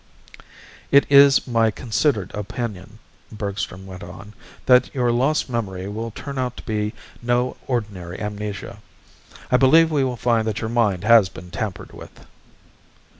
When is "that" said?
4.65-4.89, 10.47-10.59